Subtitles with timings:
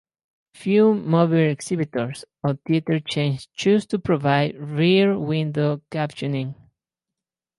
[0.55, 6.55] Few movie exhibitors or theater chains choose to provide Rear Window captioning.